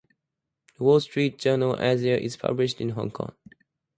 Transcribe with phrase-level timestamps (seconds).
[0.79, 3.35] "The Wall Street Journal Asia" is published in Hong Kong.